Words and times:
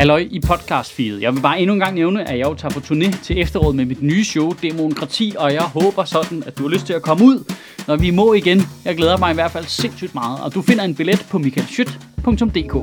Halløj 0.00 0.26
i 0.30 0.40
podcastfeedet. 0.40 1.22
Jeg 1.22 1.34
vil 1.34 1.40
bare 1.40 1.60
endnu 1.60 1.74
en 1.74 1.80
gang 1.80 1.94
nævne, 1.94 2.30
at 2.30 2.38
jeg 2.38 2.46
jo 2.46 2.54
tager 2.54 2.74
på 2.74 2.80
turné 2.80 3.22
til 3.22 3.40
efteråret 3.40 3.76
med 3.76 3.84
mit 3.84 4.02
nye 4.02 4.24
show, 4.24 4.52
Demokrati, 4.62 5.34
og 5.38 5.52
jeg 5.52 5.62
håber 5.62 6.04
sådan, 6.04 6.42
at 6.46 6.58
du 6.58 6.62
har 6.62 6.70
lyst 6.70 6.86
til 6.86 6.92
at 6.92 7.02
komme 7.02 7.24
ud, 7.24 7.52
når 7.86 7.96
vi 7.96 8.10
må 8.10 8.32
igen. 8.32 8.60
Jeg 8.84 8.96
glæder 8.96 9.16
mig 9.16 9.30
i 9.30 9.34
hvert 9.34 9.50
fald 9.50 9.64
sindssygt 9.64 10.14
meget, 10.14 10.40
og 10.44 10.54
du 10.54 10.62
finder 10.62 10.84
en 10.84 10.94
billet 10.94 11.26
på 11.30 11.38
michaelschyt.dk. 11.38 12.74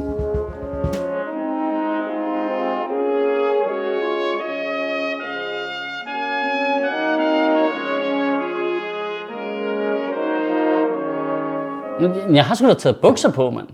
Jeg 12.35 12.45
har 12.45 12.55
sgu 12.55 12.67
da 12.67 12.73
taget 12.73 12.97
bukser 13.01 13.31
på, 13.31 13.49
mand. 13.49 13.67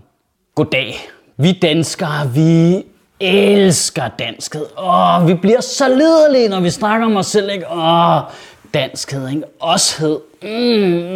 Goddag. 0.54 0.94
Vi 1.36 1.52
danskere, 1.52 2.30
vi 2.34 2.82
elsker 3.20 4.02
danskhed. 4.18 4.66
Åh, 4.78 5.28
vi 5.28 5.34
bliver 5.34 5.60
så 5.60 5.88
liderlige, 5.88 6.48
når 6.48 6.60
vi 6.60 6.70
snakker 6.70 7.06
om 7.06 7.16
os 7.16 7.26
selv, 7.26 7.50
ikke? 7.52 7.70
Åh, 7.72 8.20
danskhed, 8.74 9.28
ikke? 9.28 9.42
Oshed, 9.60 10.18
mm, 10.42 10.48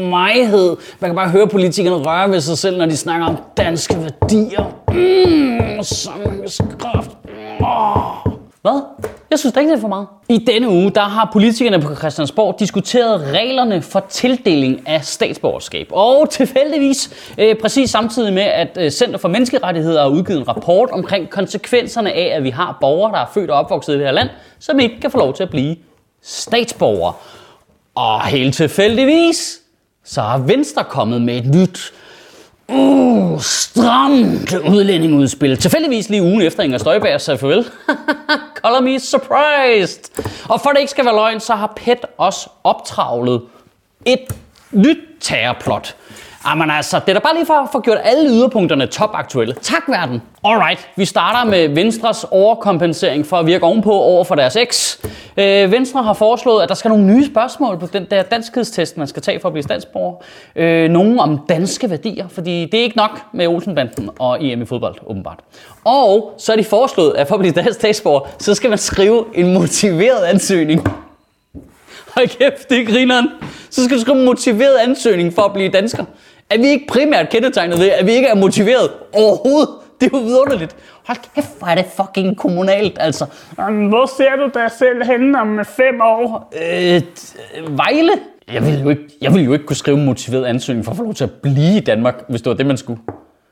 mighed. 0.08 0.76
Man 1.00 1.10
kan 1.10 1.14
bare 1.14 1.28
høre 1.28 1.48
politikerne 1.48 1.96
røre 1.96 2.30
ved 2.30 2.40
sig 2.40 2.58
selv, 2.58 2.78
når 2.78 2.86
de 2.86 2.96
snakker 2.96 3.26
om 3.26 3.36
danske 3.56 3.96
værdier. 4.02 4.64
Mm, 5.76 5.82
samlingskraft. 5.82 7.10
Åh. 7.60 8.37
Hvad? 8.62 8.82
Jeg 9.30 9.38
synes 9.38 9.52
da 9.52 9.60
ikke, 9.60 9.72
det 9.72 9.76
er 9.76 9.80
for 9.80 9.88
meget. 9.88 10.06
I 10.28 10.38
denne 10.38 10.68
uge, 10.68 10.90
der 10.90 11.00
har 11.00 11.30
politikerne 11.32 11.80
på 11.80 11.94
Christiansborg 11.94 12.56
diskuteret 12.58 13.20
reglerne 13.20 13.82
for 13.82 14.06
tildeling 14.08 14.88
af 14.88 15.04
statsborgerskab. 15.04 15.88
Og 15.90 16.30
tilfældigvis, 16.30 17.10
øh, 17.38 17.56
præcis 17.56 17.90
samtidig 17.90 18.32
med, 18.32 18.42
at 18.42 18.78
øh, 18.80 18.90
Center 18.90 19.18
for 19.18 19.28
Menneskerettigheder 19.28 20.02
har 20.02 20.08
udgivet 20.08 20.38
en 20.38 20.48
rapport 20.48 20.90
omkring 20.90 21.30
konsekvenserne 21.30 22.12
af, 22.12 22.36
at 22.36 22.44
vi 22.44 22.50
har 22.50 22.78
borgere, 22.80 23.12
der 23.12 23.18
er 23.18 23.30
født 23.34 23.50
og 23.50 23.58
opvokset 23.58 23.94
i 23.94 23.96
det 23.96 24.04
her 24.04 24.12
land, 24.12 24.28
som 24.58 24.80
ikke 24.80 25.00
kan 25.00 25.10
få 25.10 25.18
lov 25.18 25.34
til 25.34 25.42
at 25.42 25.50
blive 25.50 25.76
statsborgere. 26.22 27.12
Og 27.94 28.26
helt 28.26 28.54
tilfældigvis, 28.54 29.60
så 30.04 30.20
har 30.20 30.38
Venstre 30.38 30.84
kommet 30.84 31.22
med 31.22 31.36
et 31.36 31.46
nyt 31.46 31.92
Uh, 32.72 33.40
stramt 33.40 34.54
udlændingeudspil. 34.54 35.56
Tilfældigvis 35.56 36.08
lige 36.08 36.22
ugen 36.22 36.42
efter 36.42 36.62
Inger 36.62 36.78
Støjberg 36.78 37.20
sagde 37.20 37.38
farvel. 37.38 37.64
Color 38.62 38.80
me 38.80 39.00
surprised. 39.00 40.24
Og 40.48 40.60
for 40.60 40.70
det 40.70 40.78
ikke 40.78 40.90
skal 40.90 41.04
være 41.04 41.14
løgn, 41.14 41.40
så 41.40 41.54
har 41.54 41.72
PET 41.76 41.98
også 42.18 42.48
optravlet 42.64 43.42
et 44.04 44.20
nyt 44.72 44.98
terrorplot. 45.20 45.96
Jamen 46.46 46.70
altså, 46.70 46.98
det 46.98 47.08
er 47.08 47.12
da 47.12 47.18
bare 47.18 47.34
lige 47.34 47.46
for 47.46 47.54
at 47.54 47.68
få 47.72 47.80
gjort 47.80 47.98
alle 48.02 48.30
yderpunkterne 48.30 48.86
topaktuelle. 48.86 49.54
Tak 49.54 49.82
verden. 49.88 50.22
Alright, 50.44 50.88
vi 50.96 51.04
starter 51.04 51.50
med 51.50 51.68
Venstres 51.68 52.26
overkompensering 52.30 53.26
for 53.26 53.36
at 53.36 53.46
virke 53.46 53.64
ovenpå 53.64 53.92
over 53.92 54.24
for 54.24 54.34
deres 54.34 54.56
eks. 54.56 55.00
Øh, 55.36 55.72
Venstre 55.72 56.02
har 56.02 56.12
foreslået, 56.12 56.62
at 56.62 56.68
der 56.68 56.74
skal 56.74 56.88
nogle 56.88 57.04
nye 57.04 57.26
spørgsmål 57.26 57.78
på 57.78 57.86
den 57.86 58.06
der 58.10 58.22
danskhedstest, 58.22 58.96
man 58.96 59.06
skal 59.06 59.22
tage 59.22 59.40
for 59.40 59.48
at 59.48 59.52
blive 59.52 59.62
statsborger. 59.62 60.16
Øh, 60.56 60.90
nogle 60.90 61.20
om 61.20 61.38
danske 61.48 61.90
værdier, 61.90 62.28
fordi 62.28 62.64
det 62.64 62.80
er 62.80 62.84
ikke 62.84 62.96
nok 62.96 63.20
med 63.32 63.46
Olsenbanden 63.46 64.10
og 64.18 64.44
EM 64.44 64.62
i 64.62 64.66
fodbold, 64.66 64.94
åbenbart. 65.06 65.38
Og 65.84 66.34
så 66.38 66.52
er 66.52 66.56
de 66.56 66.64
foreslået, 66.64 67.14
at 67.14 67.28
for 67.28 67.34
at 67.34 67.40
blive 67.40 67.52
dansk 67.52 67.72
statsborger, 67.72 68.28
så 68.38 68.54
skal 68.54 68.70
man 68.70 68.78
skrive 68.78 69.24
en 69.34 69.54
motiveret 69.54 70.24
ansøgning. 70.24 70.88
Hold 72.14 72.28
kæft, 72.28 72.70
det 72.70 72.80
er 72.80 72.84
grineren. 72.92 73.28
Så 73.70 73.84
skal 73.84 73.96
du 73.96 74.00
skrive 74.00 74.18
en 74.18 74.24
motiveret 74.24 74.76
ansøgning 74.76 75.34
for 75.34 75.42
at 75.42 75.52
blive 75.52 75.68
dansker. 75.68 76.04
Er 76.50 76.58
vi 76.58 76.66
ikke 76.66 76.86
primært 76.88 77.28
kendetegnet 77.28 77.78
ved, 77.78 77.88
at 77.88 78.06
vi 78.06 78.12
ikke 78.12 78.28
er 78.28 78.34
motiveret 78.34 78.90
overhovedet? 79.14 79.68
Det 80.00 80.06
er 80.06 80.18
jo 80.18 80.24
vidunderligt. 80.24 80.76
Hold 81.06 81.18
kæft, 81.34 81.58
hvor 81.58 81.68
er 81.68 81.74
det 81.74 81.84
fucking 81.96 82.36
kommunalt, 82.36 82.96
altså. 83.00 83.26
Hvor 83.88 84.16
ser 84.16 84.36
du 84.36 84.50
dig 84.54 84.70
selv 84.78 85.04
henne 85.04 85.40
om 85.40 85.64
fem 85.64 86.00
år? 86.00 86.52
Øh, 86.62 87.02
Vejle? 87.76 88.12
Jeg 88.52 88.66
ville, 88.66 88.80
jo 88.80 88.88
ikke, 88.88 89.02
jeg 89.20 89.32
ville 89.32 89.44
jo 89.44 89.52
ikke 89.52 89.66
kunne 89.66 89.76
skrive 89.76 89.98
en 89.98 90.04
motiveret 90.04 90.44
ansøgning 90.44 90.84
for 90.84 90.90
at 90.90 90.96
få 90.96 91.02
lov 91.02 91.14
til 91.14 91.24
at 91.24 91.30
blive 91.32 91.76
i 91.76 91.80
Danmark, 91.80 92.14
hvis 92.28 92.42
det 92.42 92.50
var 92.50 92.56
det, 92.56 92.66
man 92.66 92.76
skulle. 92.76 93.00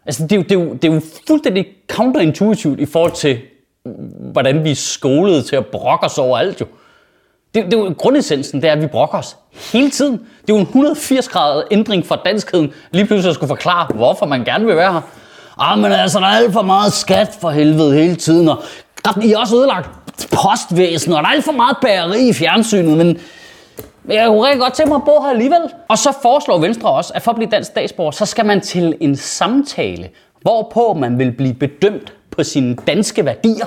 Altså, 0.07 0.23
det 0.23 0.33
er 0.33 0.37
jo, 0.37 0.43
det 0.43 0.53
er 0.53 0.61
jo, 0.61 0.73
det 0.73 0.85
er 0.85 0.95
jo 0.95 1.01
fuldstændig 1.27 1.67
counterintuitivt 1.91 2.81
i 2.81 2.87
forhold 2.87 3.13
til, 3.13 3.39
hvordan 4.33 4.65
vi 4.65 4.71
er 4.71 4.75
skolet 4.75 5.45
til 5.45 5.57
at 5.57 5.67
brokke 5.67 6.07
os 6.07 6.19
over 6.19 6.39
alt 6.39 6.61
jo. 6.61 6.67
Det, 7.57 7.65
det 7.65 7.75
er 7.75 7.79
jo 7.79 7.95
grundessensen, 7.99 8.63
det 8.63 8.69
er, 8.69 8.73
at 8.73 8.83
vi 8.83 8.87
brokker 8.87 9.19
os 9.19 9.37
hele 9.73 9.91
tiden. 9.91 10.13
Det 10.13 10.53
er 10.53 10.55
jo 10.55 10.57
en 10.57 10.63
180 10.63 11.29
grader 11.29 11.63
ændring 11.71 12.07
fra 12.07 12.19
danskheden, 12.25 12.73
lige 12.91 13.07
pludselig 13.07 13.31
at 13.31 13.35
skulle 13.35 13.49
forklare, 13.49 13.87
hvorfor 13.95 14.27
man 14.27 14.45
gerne 14.45 14.67
vil 14.67 14.77
være 14.77 14.93
her. 14.93 15.01
Ah, 15.59 15.79
men 15.79 15.93
altså, 15.93 16.19
der 16.19 16.27
er 16.27 16.31
alt 16.31 16.53
for 16.53 16.63
meget 16.63 16.93
skat 16.93 17.39
for 17.41 17.51
helvede 17.51 17.95
hele 17.95 18.17
tiden, 18.17 18.49
og 18.49 18.63
I 19.23 19.29
har 19.29 19.37
også 19.37 19.57
ødelagt 19.57 19.91
postvæsen, 20.33 21.13
og 21.13 21.23
der 21.23 21.29
er 21.29 21.33
alt 21.33 21.45
for 21.45 21.53
meget 21.53 21.77
bageri 21.83 22.29
i 22.29 22.33
fjernsynet, 22.33 22.97
men 22.97 23.19
jeg 24.09 24.27
kunne 24.27 24.47
rigtig 24.47 24.61
godt 24.61 24.75
tænke 24.75 24.89
mig 24.89 24.97
at 24.97 25.05
bo 25.05 25.23
her 25.23 25.31
alligevel. 25.31 25.61
Og 25.89 25.99
så 25.99 26.13
foreslår 26.23 26.59
Venstre 26.59 26.91
også, 26.91 27.13
at 27.15 27.23
for 27.23 27.31
at 27.31 27.37
blive 27.37 27.51
dansk 27.51 27.71
statsborger, 27.71 28.11
så 28.11 28.27
skal 28.27 28.47
man 28.47 28.61
til 28.61 28.97
en 29.01 29.17
samtale, 29.17 30.09
hvorpå 30.41 30.97
man 31.01 31.19
vil 31.19 31.33
blive 31.33 31.55
bedømt 31.55 32.13
på 32.31 32.45
sine 32.45 32.77
danske 32.87 33.25
værdier. 33.25 33.67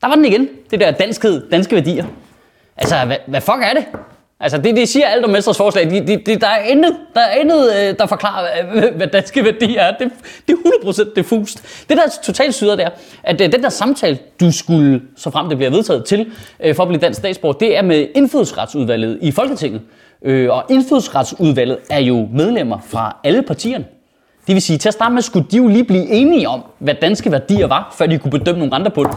Der 0.00 0.08
var 0.08 0.14
den 0.14 0.24
igen, 0.24 0.48
det 0.70 0.80
der 0.80 0.90
danskhed, 0.90 1.50
danske 1.50 1.76
værdier. 1.76 2.04
Altså, 2.76 3.04
hvad, 3.06 3.16
hvad 3.26 3.40
fuck 3.40 3.58
er 3.62 3.74
det? 3.74 3.84
Altså, 4.40 4.58
det, 4.58 4.76
det 4.76 4.88
siger 4.88 5.06
alt 5.06 5.24
om 5.24 5.32
Venstres 5.32 5.56
forslag. 5.56 5.90
De, 5.90 6.06
de, 6.06 6.16
de, 6.26 6.40
der 6.40 6.46
er 6.46 6.62
intet, 6.62 6.96
der, 7.14 7.20
er 7.20 7.34
intet 7.34 7.72
øh, 7.76 7.98
der 7.98 8.06
forklarer, 8.06 8.64
hvad, 8.72 8.90
hvad 8.90 9.06
danske 9.06 9.44
værdier 9.44 9.82
er. 9.82 9.96
Det, 9.96 10.10
det 10.48 10.52
er 10.52 10.90
100% 11.08 11.14
diffust. 11.16 11.62
Det, 11.88 11.96
der 11.96 12.02
er 12.02 12.08
totalt 12.24 12.54
syder, 12.54 12.76
det 12.76 12.84
er, 12.84 12.90
at 13.22 13.40
øh, 13.40 13.52
den 13.52 13.62
der 13.62 13.68
samtale, 13.68 14.18
du 14.40 14.52
skulle, 14.52 15.02
så 15.16 15.30
frem 15.30 15.48
det 15.48 15.58
bliver 15.58 15.70
vedtaget 15.70 16.04
til, 16.04 16.32
øh, 16.60 16.74
for 16.74 16.82
at 16.82 16.88
blive 16.88 17.00
dansk 17.00 17.18
statsborger, 17.18 17.58
det 17.58 17.76
er 17.76 17.82
med 17.82 18.06
indfødsretsudvalget 18.14 19.18
i 19.22 19.30
Folketinget. 19.30 19.80
Øh, 20.22 20.50
og 20.50 20.64
indfødsretsudvalget 20.70 21.78
er 21.90 22.00
jo 22.00 22.28
medlemmer 22.32 22.78
fra 22.86 23.16
alle 23.24 23.42
partierne. 23.42 23.84
Det 24.46 24.54
vil 24.54 24.62
sige, 24.62 24.78
til 24.78 24.88
at 24.88 24.94
starte 24.94 25.14
med 25.14 25.22
skulle 25.22 25.46
de 25.50 25.56
jo 25.56 25.68
lige 25.68 25.84
blive 25.84 26.06
enige 26.06 26.48
om, 26.48 26.62
hvad 26.78 26.94
danske 26.94 27.32
værdier 27.32 27.66
var, 27.66 27.94
før 27.98 28.06
de 28.06 28.18
kunne 28.18 28.30
bedømme 28.30 28.58
nogle 28.58 28.74
andre 28.74 28.90
på 28.90 29.04
det. 29.04 29.12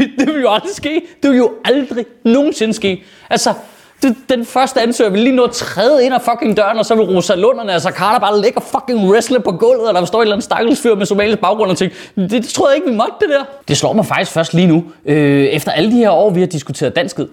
Det, 0.00 0.10
det 0.18 0.34
vil 0.34 0.42
jo 0.42 0.50
aldrig 0.50 0.74
ske. 0.74 1.02
Det 1.22 1.30
vil 1.30 1.38
jo 1.38 1.52
aldrig 1.64 2.04
nogensinde 2.24 2.74
ske. 2.74 3.02
Altså, 3.30 3.54
det, 4.02 4.16
den 4.28 4.44
første 4.44 4.80
ansøger 4.80 5.10
vil 5.10 5.20
lige 5.20 5.36
nå 5.36 5.44
at 5.44 5.50
træde 5.50 6.04
ind 6.04 6.14
af 6.14 6.20
fucking 6.22 6.56
døren, 6.56 6.78
og 6.78 6.86
så 6.86 6.94
vil 6.94 7.04
Rosa 7.04 7.34
Lunderne, 7.34 7.72
altså 7.72 7.90
Carter 7.90 8.20
bare 8.20 8.40
ligge 8.40 8.58
og 8.58 8.62
fucking 8.62 9.10
wrestle 9.10 9.40
på 9.40 9.52
gulvet, 9.52 9.88
og 9.88 9.94
der 9.94 10.04
står 10.04 10.18
et 10.18 10.22
eller 10.22 10.34
andet 10.34 10.44
stakkels 10.44 10.80
fyr 10.80 10.94
med 10.94 11.06
somalisk 11.06 11.38
baggrund 11.38 11.70
og 11.70 11.76
tænke, 11.76 11.96
det, 12.16 12.30
det 12.30 12.48
troede 12.48 12.70
jeg 12.70 12.76
ikke, 12.76 12.90
vi 12.90 12.96
måtte 12.96 13.12
det 13.20 13.28
der. 13.28 13.44
Det 13.68 13.76
slår 13.76 13.92
mig 13.92 14.06
faktisk 14.06 14.32
først 14.32 14.54
lige 14.54 14.66
nu, 14.66 14.84
øh, 15.04 15.44
efter 15.44 15.72
alle 15.72 15.90
de 15.90 15.96
her 15.96 16.10
år, 16.10 16.30
vi 16.30 16.40
har 16.40 16.46
diskuteret 16.46 16.96
danskhed, 16.96 17.28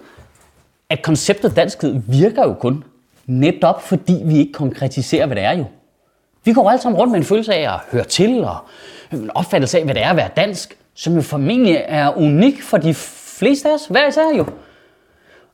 at 0.90 1.02
konceptet 1.02 1.56
danskhed 1.56 1.94
virker 2.08 2.42
jo 2.42 2.54
kun 2.54 2.84
netop 3.26 3.82
fordi 3.82 4.22
vi 4.24 4.38
ikke 4.38 4.52
konkretiserer, 4.52 5.26
hvad 5.26 5.36
det 5.36 5.44
er 5.44 5.52
jo. 5.52 5.64
Vi 6.44 6.52
går 6.52 6.70
alle 6.70 6.82
sammen 6.82 6.98
rundt 7.00 7.10
med 7.10 7.18
en 7.18 7.24
følelse 7.24 7.54
af 7.54 7.74
at 7.74 7.80
høre 7.92 8.04
til, 8.04 8.44
og 8.44 8.56
en 9.12 9.30
opfattelse 9.34 9.78
af, 9.78 9.84
hvad 9.84 9.94
det 9.94 10.02
er 10.02 10.10
at 10.10 10.16
være 10.16 10.28
dansk 10.36 10.76
som 10.98 11.14
jo 11.14 11.22
formentlig 11.22 11.84
er 11.88 12.18
unik 12.18 12.62
for 12.62 12.76
de 12.76 12.94
fleste 12.94 13.68
af 13.68 13.74
os, 13.74 13.86
hver 13.86 14.08
især 14.08 14.36
jo. 14.36 14.46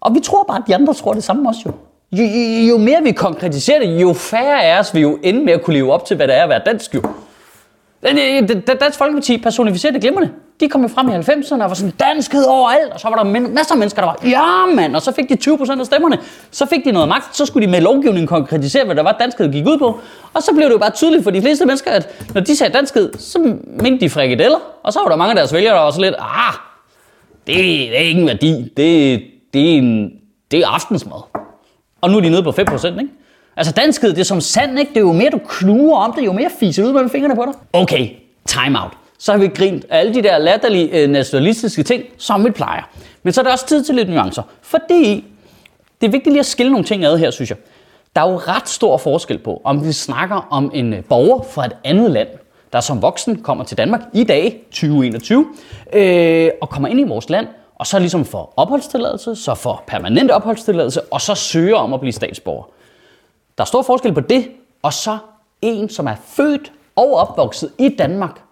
Og 0.00 0.14
vi 0.14 0.20
tror 0.20 0.44
bare, 0.48 0.56
at 0.58 0.62
de 0.66 0.74
andre 0.74 0.94
tror 0.94 1.12
det 1.12 1.24
samme 1.24 1.48
også 1.48 1.60
jo. 1.66 1.72
Jo, 2.12 2.24
jo 2.68 2.78
mere 2.78 3.02
vi 3.02 3.12
konkretiserer 3.12 3.78
det, 3.78 4.02
jo 4.02 4.12
færre 4.12 4.62
af 4.64 4.78
os 4.78 4.94
vil 4.94 5.02
jo 5.02 5.18
ende 5.22 5.44
med 5.44 5.52
at 5.52 5.62
kunne 5.62 5.74
leve 5.74 5.92
op 5.92 6.04
til, 6.04 6.16
hvad 6.16 6.28
det 6.28 6.36
er 6.36 6.42
at 6.42 6.48
være 6.48 6.62
dansk 6.66 6.94
jo. 6.94 7.02
Øh, 8.02 8.48
dansk 8.80 8.98
Folkeparti 8.98 9.38
personificerer 9.38 9.92
det 9.92 10.00
glimrende. 10.00 10.32
De 10.60 10.68
kom 10.68 10.82
jo 10.82 10.88
frem 10.88 11.08
i 11.08 11.12
90'erne 11.12 11.62
og 11.62 11.68
var 11.68 11.74
sådan 11.74 11.92
danskhed 12.00 12.44
overalt, 12.44 12.92
og 12.92 13.00
så 13.00 13.08
var 13.08 13.16
der 13.16 13.24
masser 13.24 13.74
af 13.74 13.78
mennesker, 13.78 14.02
der 14.02 14.06
var, 14.06 14.18
ja 14.24 14.74
mand, 14.74 14.96
og 14.96 15.02
så 15.02 15.12
fik 15.12 15.28
de 15.28 15.50
20% 15.50 15.80
af 15.80 15.86
stemmerne. 15.86 16.18
Så 16.50 16.66
fik 16.66 16.84
de 16.84 16.92
noget 16.92 17.08
magt, 17.08 17.36
så 17.36 17.46
skulle 17.46 17.66
de 17.66 17.70
med 17.70 17.80
lovgivningen 17.80 18.26
konkretisere, 18.26 18.84
hvad 18.84 18.94
der 18.94 19.02
var 19.02 19.16
danskhed 19.20 19.52
gik 19.52 19.66
ud 19.66 19.78
på. 19.78 19.98
Og 20.34 20.42
så 20.42 20.52
blev 20.52 20.64
det 20.66 20.72
jo 20.72 20.78
bare 20.78 20.90
tydeligt 20.90 21.24
for 21.24 21.30
de 21.30 21.40
fleste 21.40 21.66
mennesker, 21.66 21.90
at 21.90 22.24
når 22.34 22.40
de 22.40 22.56
sagde 22.56 22.72
danskhed, 22.72 23.12
så 23.18 23.56
mente 23.82 24.00
de 24.00 24.10
frikadeller. 24.10 24.58
Og 24.82 24.92
så 24.92 25.00
var 25.00 25.08
der 25.08 25.16
mange 25.16 25.30
af 25.30 25.36
deres 25.36 25.52
vælgere, 25.52 25.74
der 25.74 25.80
var 25.80 25.90
så 25.90 26.00
lidt, 26.00 26.14
ah, 26.18 26.54
det, 27.46 27.56
det 27.56 27.96
er 27.96 28.02
ikke 28.02 28.20
en 28.20 28.26
værdi, 28.26 28.72
det, 28.76 29.22
det, 29.54 29.74
er 29.74 29.78
en, 29.78 30.10
det 30.50 30.60
er 30.60 30.68
aftensmad. 30.68 31.20
Og 32.00 32.10
nu 32.10 32.16
er 32.16 32.20
de 32.20 32.30
nede 32.30 32.42
på 32.42 32.50
5%, 32.50 32.86
ikke? 32.86 33.10
Altså 33.56 33.72
danskhed, 33.72 34.10
det 34.10 34.20
er 34.20 34.24
som 34.24 34.40
sand, 34.40 34.78
ikke? 34.78 34.88
Det 34.88 34.96
er 34.96 35.00
jo 35.00 35.12
mere 35.12 35.30
du 35.30 35.40
knuger 35.48 35.96
om 35.96 36.12
det, 36.12 36.24
jo 36.24 36.32
mere 36.32 36.50
fiser 36.60 36.84
ud 36.84 36.92
mellem 36.92 37.10
fingrene 37.10 37.36
på 37.36 37.44
dig. 37.44 37.54
Okay, 37.72 38.08
time 38.46 38.82
out. 38.82 38.92
Så 39.24 39.32
har 39.32 39.38
vi 39.38 39.48
grint 39.48 39.84
af 39.90 39.98
alle 39.98 40.14
de 40.14 40.22
der 40.22 40.38
latterlige 40.38 41.02
øh, 41.02 41.10
nationalistiske 41.10 41.82
ting, 41.82 42.04
som 42.18 42.44
vi 42.44 42.50
plejer. 42.50 42.82
Men 43.22 43.32
så 43.32 43.40
er 43.40 43.42
der 43.42 43.52
også 43.52 43.66
tid 43.66 43.84
til 43.84 43.94
lidt 43.94 44.08
nuancer. 44.08 44.42
Fordi 44.62 45.24
det 46.00 46.06
er 46.06 46.10
vigtigt 46.10 46.32
lige 46.32 46.40
at 46.40 46.46
skille 46.46 46.72
nogle 46.72 46.84
ting 46.84 47.04
ad 47.04 47.18
her, 47.18 47.30
synes 47.30 47.50
jeg. 47.50 47.58
Der 48.16 48.22
er 48.22 48.30
jo 48.30 48.36
ret 48.36 48.68
stor 48.68 48.96
forskel 48.96 49.38
på, 49.38 49.60
om 49.64 49.86
vi 49.86 49.92
snakker 49.92 50.46
om 50.50 50.70
en 50.74 50.92
øh, 50.92 51.04
borger 51.04 51.42
fra 51.42 51.66
et 51.66 51.76
andet 51.84 52.10
land, 52.10 52.28
der 52.72 52.80
som 52.80 53.02
voksen 53.02 53.42
kommer 53.42 53.64
til 53.64 53.78
Danmark 53.78 54.00
i 54.12 54.24
dag, 54.24 54.60
2021, 54.70 55.46
øh, 55.92 56.50
og 56.60 56.68
kommer 56.68 56.88
ind 56.88 57.00
i 57.00 57.04
vores 57.04 57.30
land, 57.30 57.46
og 57.74 57.86
så 57.86 57.98
ligesom 57.98 58.24
får 58.24 58.54
opholdstilladelse, 58.56 59.36
så 59.36 59.54
får 59.54 59.84
permanent 59.86 60.30
opholdstilladelse, 60.30 61.00
og 61.00 61.20
så 61.20 61.34
søger 61.34 61.76
om 61.76 61.94
at 61.94 62.00
blive 62.00 62.12
statsborger. 62.12 62.64
Der 63.58 63.64
er 63.64 63.66
stor 63.66 63.82
forskel 63.82 64.14
på 64.14 64.20
det, 64.20 64.48
og 64.82 64.92
så 64.92 65.18
en, 65.62 65.88
som 65.88 66.06
er 66.06 66.16
født 66.26 66.72
og 66.96 67.14
opvokset 67.14 67.70
i 67.78 67.88
Danmark, 67.88 68.43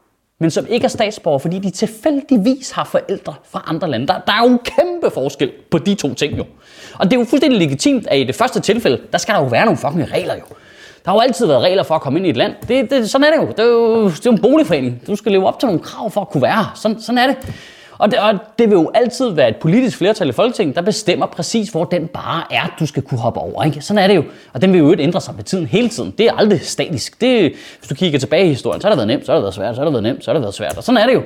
men 0.42 0.50
som 0.50 0.66
ikke 0.68 0.84
er 0.84 0.88
statsborger, 0.88 1.38
fordi 1.38 1.58
de 1.58 1.70
tilfældigvis 1.70 2.70
har 2.70 2.84
forældre 2.84 3.34
fra 3.50 3.64
andre 3.66 3.90
lande. 3.90 4.06
Der, 4.06 4.14
der 4.26 4.32
er 4.32 4.46
jo 4.46 4.52
en 4.52 4.58
kæmpe 4.58 5.10
forskel 5.14 5.50
på 5.70 5.78
de 5.78 5.94
to 5.94 6.14
ting 6.14 6.38
jo. 6.38 6.44
Og 6.94 7.10
det 7.10 7.16
er 7.16 7.20
jo 7.20 7.24
fuldstændig 7.24 7.58
legitimt, 7.58 8.06
at 8.06 8.18
i 8.18 8.24
det 8.24 8.34
første 8.34 8.60
tilfælde, 8.60 9.00
der 9.12 9.18
skal 9.18 9.34
der 9.34 9.40
jo 9.40 9.46
være 9.46 9.64
nogle 9.64 9.78
fucking 9.78 10.12
regler 10.12 10.34
jo. 10.34 10.42
Der 11.04 11.10
har 11.10 11.14
jo 11.14 11.20
altid 11.20 11.46
været 11.46 11.62
regler 11.62 11.82
for 11.82 11.94
at 11.94 12.00
komme 12.00 12.18
ind 12.18 12.26
i 12.26 12.30
et 12.30 12.36
land. 12.36 12.52
Det, 12.68 12.90
det, 12.90 13.10
sådan 13.10 13.26
er 13.26 13.30
det 13.30 13.42
jo. 13.42 13.48
Det 13.48 13.58
er 13.58 13.64
jo, 13.64 14.04
det 14.04 14.18
er 14.18 14.20
jo 14.26 14.32
en 14.32 14.40
boligforening. 14.40 15.06
Du 15.06 15.16
skal 15.16 15.32
leve 15.32 15.46
op 15.46 15.60
til 15.60 15.66
nogle 15.66 15.80
krav 15.80 16.10
for 16.10 16.20
at 16.20 16.28
kunne 16.28 16.42
være 16.42 16.54
her. 16.54 16.72
Sådan, 16.74 17.00
sådan 17.00 17.18
er 17.18 17.26
det. 17.26 17.36
Og 18.02 18.10
det, 18.10 18.18
og 18.18 18.38
det 18.58 18.70
vil 18.70 18.74
jo 18.74 18.90
altid 18.94 19.30
være 19.30 19.48
et 19.48 19.56
politisk 19.56 19.98
flertal 19.98 20.28
i 20.28 20.32
Folketinget, 20.32 20.76
der 20.76 20.82
bestemmer 20.82 21.26
præcis, 21.26 21.68
hvor 21.68 21.84
den 21.84 22.06
bare 22.06 22.42
er, 22.50 22.74
du 22.80 22.86
skal 22.86 23.02
kunne 23.02 23.20
hoppe 23.20 23.40
over. 23.40 23.64
Ikke? 23.64 23.80
Sådan 23.80 24.02
er 24.02 24.06
det 24.06 24.16
jo. 24.16 24.24
Og 24.52 24.62
den 24.62 24.72
vil 24.72 24.78
jo 24.78 24.90
ikke 24.90 25.02
ændre 25.02 25.20
sig 25.20 25.34
med 25.34 25.44
tiden 25.44 25.66
hele 25.66 25.88
tiden. 25.88 26.14
Det 26.18 26.26
er 26.26 26.32
aldrig 26.32 26.60
statisk. 26.60 27.20
Det, 27.20 27.52
hvis 27.78 27.88
du 27.88 27.94
kigger 27.94 28.18
tilbage 28.18 28.44
i 28.44 28.48
historien, 28.48 28.80
så 28.80 28.86
har 28.86 28.94
det 28.94 28.98
været 28.98 29.08
nemt, 29.08 29.26
så 29.26 29.32
har 29.32 29.36
det 29.36 29.42
været 29.42 29.54
svært, 29.54 29.74
så 29.74 29.80
har 29.80 29.84
det 29.84 29.92
været 29.92 30.02
nemt, 30.02 30.24
så 30.24 30.30
har 30.30 30.32
det 30.32 30.42
været 30.42 30.54
svært. 30.54 30.76
Og 30.76 30.84
sådan 30.84 30.98
er 30.98 31.06
det 31.06 31.14
jo. 31.14 31.22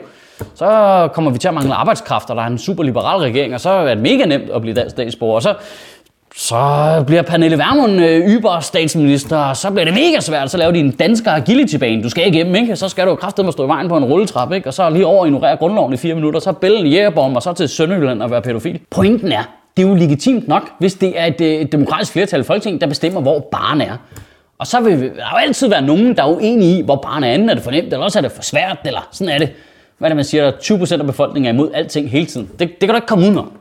Så 0.54 1.08
kommer 1.12 1.30
vi 1.30 1.38
til 1.38 1.48
at 1.48 1.54
mangle 1.54 1.74
arbejdskraft, 1.74 2.30
og 2.30 2.36
der 2.36 2.42
er 2.42 2.46
en 2.46 2.58
superliberal 2.58 3.20
regering, 3.20 3.54
og 3.54 3.60
så 3.60 3.70
er 3.70 3.94
det 3.94 3.98
mega 4.02 4.24
nemt 4.24 4.50
at 4.50 4.60
blive 4.60 4.74
dansk 4.74 4.90
statsborger. 4.90 5.34
Og 5.34 5.42
så 5.42 5.54
så 6.38 7.04
bliver 7.06 7.22
Pernille 7.22 7.58
Vermund 7.58 8.00
øh, 8.00 8.28
yber 8.28 8.60
statsminister, 8.60 9.36
og 9.36 9.56
så 9.56 9.70
bliver 9.70 9.84
det 9.84 9.94
mega 9.94 10.20
svært, 10.20 10.50
så 10.50 10.58
laver 10.58 10.72
de 10.72 10.78
en 10.78 10.90
dansker 10.90 11.30
agility-bane. 11.30 12.02
Du 12.02 12.08
skal 12.08 12.32
hjem 12.32 12.54
ikke? 12.54 12.76
Så 12.76 12.88
skal 12.88 13.06
du 13.06 13.14
kraftedeme 13.14 13.52
stå 13.52 13.64
i 13.64 13.68
vejen 13.68 13.88
på 13.88 13.96
en 13.96 14.04
rulletrap, 14.04 14.52
ikke? 14.52 14.68
Og 14.68 14.74
så 14.74 14.90
lige 14.90 15.06
over 15.06 15.26
ignorere 15.26 15.56
grundloven 15.56 15.92
i 15.92 15.96
fire 15.96 16.14
minutter, 16.14 16.40
så 16.40 16.52
bælge 16.52 16.78
en 16.78 16.86
jægerbom, 16.86 17.36
og 17.36 17.42
så 17.42 17.52
til 17.52 17.68
Sønderjylland 17.68 18.22
og 18.22 18.30
være 18.30 18.42
pædofil. 18.42 18.80
Pointen 18.90 19.32
er, 19.32 19.42
det 19.76 19.84
er 19.84 19.88
jo 19.88 19.94
legitimt 19.94 20.48
nok, 20.48 20.62
hvis 20.78 20.94
det 20.94 21.20
er 21.20 21.24
et, 21.26 21.40
øh, 21.40 21.46
et 21.46 21.72
demokratisk 21.72 22.12
flertal 22.12 22.40
i 22.40 22.44
Folketinget, 22.44 22.80
der 22.80 22.86
bestemmer, 22.86 23.20
hvor 23.20 23.48
barn 23.52 23.80
er. 23.80 23.96
Og 24.58 24.66
så 24.66 24.80
vil 24.80 25.00
der 25.00 25.06
jo 25.06 25.36
altid 25.36 25.68
være 25.68 25.82
nogen, 25.82 26.16
der 26.16 26.22
er 26.22 26.28
uenige 26.28 26.78
i, 26.78 26.82
hvor 26.82 26.96
barn 26.96 27.24
er 27.24 27.28
anden. 27.28 27.48
er 27.48 27.54
det 27.54 27.62
for 27.62 27.70
nemt, 27.70 27.92
eller 27.92 28.04
også 28.04 28.18
er 28.18 28.22
det 28.22 28.32
for 28.32 28.42
svært, 28.42 28.78
eller 28.84 29.08
sådan 29.12 29.34
er 29.34 29.38
det. 29.38 29.50
Hvad 29.98 30.06
er 30.06 30.10
det, 30.10 30.16
man 30.16 30.24
siger, 30.24 30.44
der 30.44 30.52
20% 30.52 31.00
af 31.00 31.06
befolkningen 31.06 31.48
er 31.48 31.52
imod 31.52 31.70
alting 31.74 32.10
hele 32.10 32.26
tiden. 32.26 32.50
Det, 32.58 32.58
det 32.58 32.80
kan 32.80 32.88
du 32.88 32.94
ikke 32.94 33.06
komme 33.06 33.24
udenom. 33.24 33.52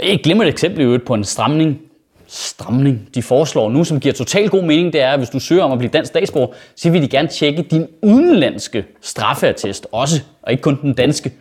Et 0.00 0.22
glimrende 0.22 0.52
eksempel 0.52 0.80
i 0.80 0.84
øvrigt 0.84 1.04
på 1.04 1.14
en 1.14 1.24
stramning, 1.24 1.80
stramning, 2.26 3.08
de 3.14 3.22
foreslår 3.22 3.70
nu, 3.70 3.84
som 3.84 4.00
giver 4.00 4.14
total 4.14 4.48
god 4.48 4.62
mening, 4.62 4.92
det 4.92 5.00
er, 5.00 5.10
at 5.10 5.18
hvis 5.18 5.30
du 5.30 5.40
søger 5.40 5.62
om 5.62 5.72
at 5.72 5.78
blive 5.78 5.90
dansk 5.90 6.08
statsborger, 6.08 6.52
så 6.76 6.90
vil 6.90 7.02
de 7.02 7.08
gerne 7.08 7.28
tjekke 7.28 7.62
din 7.62 7.86
udenlandske 8.02 8.84
straffeattest 9.00 9.86
også, 9.92 10.20
og 10.42 10.52
ikke 10.52 10.62
kun 10.62 10.78
den 10.82 10.94
danske. 10.94 11.32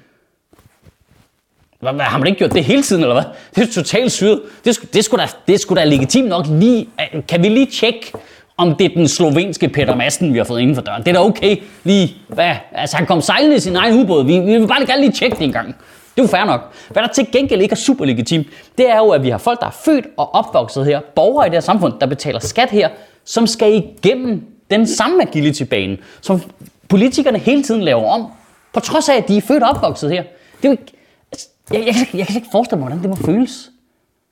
Hvad, 1.79 1.93
hvad, 1.93 2.05
har 2.05 2.17
man 2.17 2.27
ikke 2.27 2.37
gjort 2.37 2.53
det 2.53 2.63
hele 2.63 2.83
tiden, 2.83 3.01
eller 3.01 3.13
hvad? 3.13 3.23
Det 3.55 3.69
er 3.69 3.73
totalt 3.73 4.11
syret. 4.11 4.41
Det, 4.65 4.93
det, 4.93 5.05
skulle 5.05 5.23
da, 5.23 5.29
det 5.47 5.59
skulle 5.59 5.81
da 5.81 5.87
legitimt 5.87 6.27
nok 6.27 6.45
lige... 6.49 6.89
Kan 7.27 7.43
vi 7.43 7.49
lige 7.49 7.65
tjekke, 7.65 8.11
om 8.57 8.75
det 8.75 8.85
er 8.85 8.95
den 8.95 9.07
slovenske 9.07 9.69
Peter 9.69 9.95
Madsen, 9.95 10.33
vi 10.33 10.37
har 10.37 10.45
fået 10.45 10.61
inden 10.61 10.75
for 10.75 10.81
døren? 10.81 11.03
Det 11.03 11.09
er 11.09 11.13
da 11.13 11.19
okay 11.19 11.57
lige... 11.83 12.15
Hvad? 12.27 12.55
Altså, 12.71 12.97
han 12.97 13.05
kom 13.05 13.21
sejlende 13.21 13.55
i 13.55 13.59
sin 13.59 13.75
egen 13.75 13.99
ubåd. 13.99 14.25
Vi, 14.25 14.39
vi 14.39 14.57
vil 14.57 14.67
bare 14.67 14.85
gerne 14.85 15.01
lige 15.01 15.11
tjekke 15.11 15.35
det 15.35 15.43
en 15.43 15.51
gang. 15.51 15.75
Det 16.17 16.23
er 16.23 16.27
jo 16.27 16.37
fair 16.37 16.45
nok. 16.45 16.73
Hvad 16.89 17.03
der 17.03 17.07
til 17.07 17.31
gengæld 17.31 17.61
ikke 17.61 17.73
er 17.73 17.75
super 17.75 18.05
legitimt, 18.05 18.47
det 18.77 18.89
er 18.89 18.97
jo, 18.97 19.09
at 19.09 19.23
vi 19.23 19.29
har 19.29 19.37
folk, 19.37 19.59
der 19.59 19.67
er 19.67 19.71
født 19.71 20.05
og 20.17 20.35
opvokset 20.35 20.85
her, 20.85 21.01
borgere 21.15 21.47
i 21.47 21.49
det 21.49 21.55
her 21.55 21.61
samfund, 21.61 21.93
der 21.99 22.05
betaler 22.05 22.39
skat 22.39 22.69
her, 22.69 22.89
som 23.25 23.47
skal 23.47 23.73
igennem 23.73 24.45
den 24.71 24.87
samme 24.87 25.21
agility-bane, 25.21 25.97
som 26.21 26.41
politikerne 26.89 27.37
hele 27.37 27.63
tiden 27.63 27.81
laver 27.81 28.09
om, 28.09 28.31
på 28.73 28.79
trods 28.79 29.09
af, 29.09 29.17
at 29.17 29.27
de 29.27 29.37
er 29.37 29.41
født 29.41 29.63
og 29.63 29.69
opvokset 29.69 30.11
her. 30.11 30.23
Det 30.61 30.65
er 30.65 30.69
jo 30.69 30.71
ikke, 30.71 30.93
altså, 31.31 31.47
jeg, 31.71 31.79
jeg, 31.79 31.95
jeg, 31.95 32.19
jeg 32.19 32.27
kan 32.27 32.35
ikke 32.35 32.47
forestille 32.51 32.79
mig, 32.79 32.87
hvordan 32.87 33.09
det 33.09 33.09
må 33.09 33.25
føles. 33.25 33.71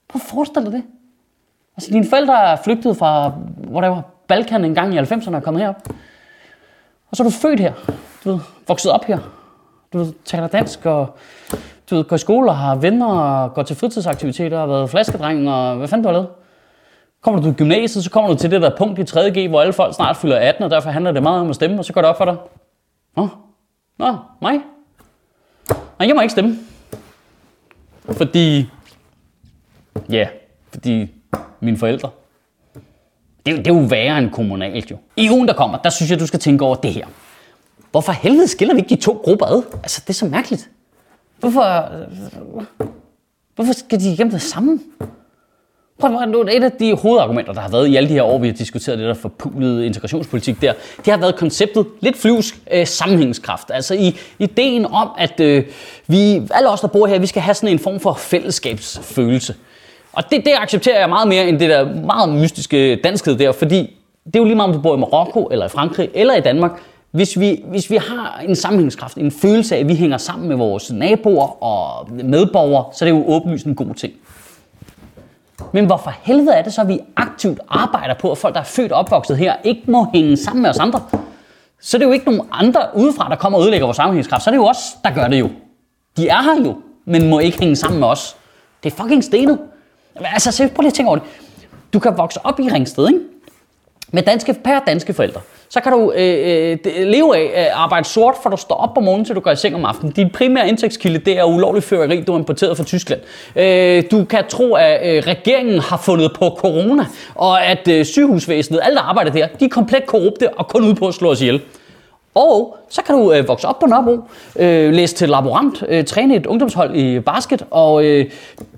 Prøv 0.08 0.22
at 0.26 0.30
forestille 0.30 0.66
dig 0.66 0.74
det. 0.74 0.84
Altså, 1.78 1.92
dine 1.92 2.10
forældre 2.10 2.52
er 2.52 2.58
flygtet 2.64 2.98
fra, 2.98 3.34
whatever, 3.68 4.02
Balkan 4.28 4.66
en 4.66 4.76
gang 4.76 4.96
i 4.96 4.98
90'erne 4.98 5.36
og 5.36 5.44
kommet 5.44 5.62
herop. 5.64 5.88
Og 7.12 7.18
så 7.18 7.24
er 7.24 7.28
du 7.28 7.32
født 7.32 7.60
her, 7.60 7.74
du 8.24 8.32
ved, 8.32 8.40
vokset 8.68 8.92
op 8.92 9.06
her. 9.06 9.20
Du 9.94 9.98
ved, 9.98 10.14
taler 10.26 10.48
dansk 10.48 10.86
og 10.86 11.18
du 11.90 11.96
ved, 11.96 12.04
går 12.04 12.16
i 12.16 12.20
skole 12.20 12.50
og 12.50 12.58
har 12.58 12.76
venner 12.76 13.08
og 13.08 13.54
går 13.54 13.64
til 13.64 13.76
fritidsaktiviteter 13.76 14.58
og 14.58 14.62
har 14.68 14.68
været 14.68 14.90
flaskedreng 14.90 15.50
og 15.50 15.76
hvad 15.78 15.88
fanden 15.88 16.04
du 16.04 16.08
har 16.08 16.14
lavet? 16.14 16.30
Kommer 17.22 17.42
du 17.42 17.48
til 17.48 17.56
gymnasiet, 17.56 18.04
så 18.04 18.10
kommer 18.10 18.32
du 18.32 18.38
til 18.38 18.52
det 18.52 18.62
der 18.62 18.72
punkt 18.78 19.00
i 19.00 19.02
3.G, 19.02 19.50
hvor 19.50 19.62
alle 19.62 19.74
folk 19.74 19.96
snart 19.96 20.18
fylder 20.18 20.38
18, 20.38 20.64
og 20.64 20.72
derfor 20.72 20.90
handler 20.90 21.12
det 21.12 21.24
meget 21.24 21.42
om 21.42 21.50
at 21.50 21.56
stemme, 21.56 21.80
og 21.80 21.86
så 21.86 21.94
går 21.94 22.02
det 22.02 22.10
op 22.10 22.18
for 22.18 22.26
dig. 22.26 22.38
Nå, 23.18 23.28
Nå 23.98 24.18
mig? 24.42 24.60
Nej, 26.00 26.08
jeg 26.08 26.16
må 26.16 26.22
ikke 26.22 26.32
stemme. 26.32 26.58
Fordi, 28.12 28.70
ja, 30.10 30.28
fordi 30.70 31.12
mine 31.60 31.78
forældre. 31.78 32.10
Det, 33.46 33.58
det 33.58 33.68
er 33.68 33.74
jo 33.74 33.88
værre 33.90 34.18
end 34.18 34.32
kommunalt 34.32 34.92
jo. 34.92 34.98
I 35.18 35.30
ugen, 35.30 35.48
der 35.48 35.54
kommer, 35.54 35.78
der 35.78 35.90
synes 35.90 36.12
jeg, 36.12 36.20
du 36.20 36.28
skal 36.28 36.40
tænke 36.40 36.66
over 36.66 36.76
det 36.76 36.94
her. 36.94 37.06
Hvorfor 37.92 38.12
helvede 38.12 38.48
skiller 38.48 38.74
vi 38.74 38.80
ikke 38.80 38.96
de 38.96 39.02
to 39.02 39.22
grupper 39.24 39.46
ad? 39.46 39.64
Altså, 39.74 40.02
det 40.02 40.10
er 40.10 40.14
så 40.14 40.26
mærkeligt. 40.26 40.70
Hvorfor, 41.40 41.90
hvorfor 43.56 43.74
skal 43.74 44.00
de 44.00 44.14
igennem 44.14 44.32
det 44.32 44.42
samme? 44.42 44.80
Prøv 46.00 46.22
at 46.22 46.30
nu, 46.30 46.42
et 46.42 46.64
af 46.64 46.72
de 46.72 46.96
hovedargumenter, 46.96 47.54
der 47.54 47.62
har 47.62 47.70
været 47.70 47.88
i 47.88 47.96
alle 47.96 48.10
de 48.10 48.14
her 48.14 48.24
år, 48.24 48.38
vi 48.38 48.48
har 48.48 48.54
diskuteret 48.54 49.00
det 49.00 49.08
der 49.08 49.14
forpulede 49.14 49.86
integrationspolitik 49.86 50.62
der, 50.62 50.74
det 50.98 51.08
har 51.08 51.18
været 51.18 51.36
konceptet 51.36 51.86
lidt 52.00 52.18
flyvsk 52.18 52.60
øh, 52.72 52.88
sammenhængskraft. 52.88 53.72
Altså 53.74 53.94
i 53.94 54.16
ideen 54.40 54.86
om, 54.86 55.10
at 55.18 55.40
øh, 55.40 55.64
vi, 56.08 56.42
alle 56.52 56.70
os, 56.70 56.82
der 56.82 56.88
bor 56.88 57.08
her, 57.08 57.20
vi 57.20 57.28
skal 57.28 57.42
have 57.42 57.54
sådan 57.54 57.70
en 57.70 57.80
form 57.80 58.00
for 58.00 58.14
fællesskabsfølelse. 58.14 59.56
Og 60.14 60.24
det, 60.32 60.46
det 60.46 60.54
accepterer 60.58 61.00
jeg 61.00 61.10
meget 61.10 61.28
mere 61.28 61.48
end 61.48 61.60
det 61.60 61.70
der 61.70 61.96
meget 61.96 62.30
mystiske 62.30 62.96
danskhed 62.96 63.38
der, 63.38 63.52
fordi 63.52 63.98
det 64.26 64.36
er 64.36 64.40
jo 64.40 64.46
lige 64.46 64.56
meget, 64.56 64.70
om 64.70 64.76
du 64.76 64.82
bor 64.82 64.96
i 64.96 65.00
Marokko, 65.00 65.48
eller 65.52 65.66
i 65.66 65.70
Frankrig, 65.70 66.10
eller 66.14 66.36
i 66.36 66.42
Danmark, 66.42 66.72
hvis 67.16 67.40
vi, 67.40 67.64
hvis 67.66 67.90
vi 67.90 67.96
har 67.96 68.42
en 68.48 68.56
sammenhængskraft, 68.56 69.18
en 69.18 69.32
følelse 69.32 69.76
af, 69.76 69.80
at 69.80 69.88
vi 69.88 69.96
hænger 69.96 70.18
sammen 70.18 70.48
med 70.48 70.56
vores 70.56 70.92
naboer 70.92 71.64
og 71.64 72.10
medborgere, 72.24 72.86
så 72.94 73.06
er 73.06 73.10
det 73.10 73.20
jo 73.20 73.24
åbenlyst 73.28 73.66
en 73.66 73.76
god 73.76 73.94
ting. 73.94 74.14
Men 75.72 75.86
hvorfor 75.86 76.14
helvede 76.22 76.54
er 76.54 76.62
det 76.62 76.74
så, 76.74 76.82
at 76.82 76.88
vi 76.88 77.00
aktivt 77.16 77.60
arbejder 77.70 78.14
på, 78.14 78.32
at 78.32 78.38
folk, 78.38 78.54
der 78.54 78.60
er 78.60 78.66
født 78.66 78.92
og 78.92 79.00
opvokset 79.00 79.38
her, 79.38 79.56
ikke 79.64 79.82
må 79.92 80.08
hænge 80.14 80.38
sammen 80.38 80.62
med 80.62 80.70
os 80.70 80.80
andre? 80.80 81.02
Så 81.82 81.98
er 81.98 82.00
det 82.00 82.06
jo 82.06 82.12
ikke 82.12 82.26
nogen 82.26 82.42
andre 82.52 82.82
udefra, 82.96 83.30
der 83.30 83.36
kommer 83.36 83.60
og 83.60 83.64
ødelægger 83.64 83.88
vores 83.88 83.98
sammenhængskraft. 83.98 84.44
Så 84.44 84.50
er 84.50 84.52
det 84.52 84.58
jo 84.58 84.66
os, 84.66 84.78
der 85.04 85.14
gør 85.14 85.28
det 85.28 85.40
jo. 85.40 85.50
De 86.18 86.28
er 86.28 86.42
her 86.42 86.66
jo, 86.66 86.76
men 87.06 87.30
må 87.30 87.40
ikke 87.40 87.60
hænge 87.60 87.76
sammen 87.76 88.00
med 88.00 88.08
os. 88.08 88.36
Det 88.84 88.92
er 88.92 88.96
fucking 88.96 89.24
stenet. 89.24 89.60
Altså, 90.16 90.52
se, 90.52 90.68
prøv 90.68 90.82
lige 90.82 90.88
at 90.88 90.94
tænke 90.94 91.10
over 91.10 91.18
det. 91.18 91.28
Du 91.94 92.00
kan 92.00 92.18
vokse 92.18 92.40
op 92.44 92.60
i 92.60 92.70
Ringsted, 92.70 93.08
ikke? 93.08 93.20
Med 94.12 94.24
danske, 94.24 94.54
per 94.54 94.80
danske 94.88 95.14
forældre 95.14 95.42
så 95.70 95.82
kan 95.82 95.92
du 95.92 96.12
øh, 96.12 96.78
øh, 96.86 97.08
leve 97.08 97.38
af 97.38 97.62
at 97.62 97.68
arbejde 97.74 98.08
sort, 98.08 98.36
for 98.44 98.50
du 98.50 98.58
står 98.58 98.76
op 98.76 98.98
om 98.98 99.04
morgenen, 99.04 99.26
til 99.26 99.36
du 99.36 99.40
går 99.40 99.52
i 99.52 99.56
seng 99.56 99.76
om 99.76 99.86
aftenen. 99.86 100.14
Din 100.14 100.30
primære 100.30 100.68
indtægtskilde, 100.68 101.20
det 101.20 101.38
er 101.40 101.44
ulovlig 101.44 101.84
føreri, 101.84 102.22
du 102.22 102.32
har 102.32 102.40
importeret 102.40 102.78
fra 102.78 102.84
Tyskland. 102.84 103.22
Øh, 103.56 104.04
du 104.12 104.26
kan 104.26 104.44
tro, 104.50 104.74
at 104.74 105.16
øh, 105.16 105.24
regeringen 105.28 105.80
har 105.80 105.98
fundet 105.98 106.32
på 106.36 106.58
corona, 106.60 107.06
og 107.36 107.66
at 107.66 107.88
øh, 107.88 108.06
sygehusvæsenet, 108.06 108.80
alle 108.84 108.96
der 108.96 109.02
arbejder 109.02 109.32
der, 109.32 109.48
de 109.60 109.66
er 109.66 109.70
komplet 109.70 110.06
korrupte 110.06 110.54
og 110.54 110.68
kun 110.68 110.84
ude 110.84 110.96
på 110.96 111.08
at 111.08 111.14
slå 111.14 111.32
os 111.32 111.42
ihjel. 111.42 111.62
Og 112.36 112.78
så 112.90 113.02
kan 113.04 113.16
du 113.16 113.34
øh, 113.34 113.48
vokse 113.48 113.68
op 113.68 113.80
på 113.80 113.86
Nørrebro, 113.86 114.20
øh, 114.60 114.94
læse 114.94 115.16
til 115.16 115.30
laborant, 115.30 115.84
øh, 115.88 116.06
træne 116.06 116.36
et 116.36 116.46
ungdomshold 116.46 116.96
i 116.96 117.20
basket 117.20 117.66
og 117.72 118.06
øh, 118.06 118.26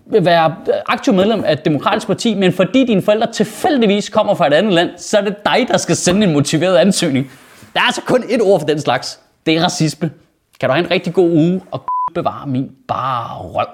være 0.09 0.55
aktiv 0.85 1.13
medlem 1.13 1.43
af 1.43 1.53
et 1.53 1.65
demokratisk 1.65 2.07
parti, 2.07 2.35
men 2.35 2.53
fordi 2.53 2.85
dine 2.85 3.01
forældre 3.01 3.31
tilfældigvis 3.31 4.09
kommer 4.09 4.33
fra 4.33 4.47
et 4.47 4.53
andet 4.53 4.73
land, 4.73 4.89
så 4.97 5.17
er 5.17 5.21
det 5.21 5.35
dig, 5.45 5.67
der 5.67 5.77
skal 5.77 5.95
sende 5.95 6.27
en 6.27 6.33
motiveret 6.33 6.77
ansøgning. 6.77 7.31
Der 7.73 7.79
er 7.79 7.85
altså 7.85 8.01
kun 8.01 8.23
et 8.29 8.41
ord 8.41 8.59
for 8.59 8.67
den 8.67 8.81
slags. 8.81 9.19
Det 9.45 9.57
er 9.57 9.63
racisme. 9.63 10.11
Kan 10.59 10.69
du 10.69 10.73
have 10.73 10.85
en 10.85 10.91
rigtig 10.91 11.13
god 11.13 11.31
uge 11.31 11.61
og 11.71 11.81
bevare 12.15 12.47
min 12.47 12.71
bare 12.87 13.37
røv. 13.37 13.65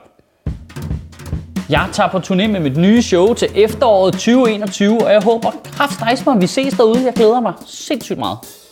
Jeg 1.70 1.88
tager 1.92 2.10
på 2.10 2.18
turné 2.18 2.48
med 2.48 2.60
mit 2.60 2.78
nye 2.78 3.02
show 3.02 3.34
til 3.34 3.48
efteråret 3.56 4.13
2021, 4.13 5.06
og 5.06 5.12
jeg 5.12 5.22
håber 5.24 5.52
kraft 5.63 6.42
vi 6.42 6.48
ses 6.48 6.74
derude. 6.74 7.06
Jeg 7.06 7.13
glæder 7.13 7.40
mig 7.40 7.54
sindssygt 7.68 8.20
meget. 8.20 8.62